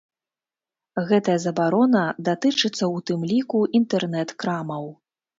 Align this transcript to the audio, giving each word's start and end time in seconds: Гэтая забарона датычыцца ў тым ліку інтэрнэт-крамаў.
Гэтая 1.09 1.35
забарона 1.43 2.01
датычыцца 2.29 2.69
ў 2.69 2.97
тым 3.11 3.19
ліку 3.33 3.59
інтэрнэт-крамаў. 3.81 4.89